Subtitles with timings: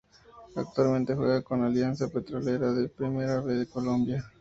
[0.55, 4.23] Actualmente juega con Alianza Petrolera de la Primera B de Colombia.